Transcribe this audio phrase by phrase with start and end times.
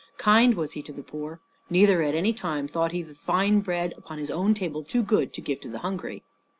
[0.17, 3.93] Kind was he to the poor, neither at any time thought he the fine bread
[3.95, 6.23] upon his own table too good to give to the hungry.